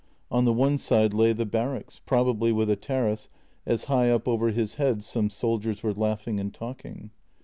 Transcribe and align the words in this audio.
On 0.31 0.45
the 0.45 0.51
one 0.51 0.79
side 0.79 1.13
lay 1.13 1.31
the 1.31 1.45
barracks, 1.45 2.01
probably 2.03 2.51
with 2.51 2.71
a 2.71 2.75
terrace, 2.75 3.29
as 3.67 3.83
high 3.85 4.09
up 4.09 4.27
over 4.27 4.49
his 4.49 4.77
head 4.81 5.03
some 5.03 5.29
soldiers 5.29 5.83
were 5.83 5.93
laughing 5.93 6.39
and 6.39 6.51
talking. 6.51 7.11